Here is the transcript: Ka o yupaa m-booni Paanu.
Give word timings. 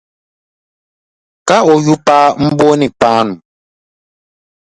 Ka 1.47 1.57
o 1.71 1.73
yupaa 1.85 2.27
m-booni 2.41 2.87
Paanu. 2.99 3.33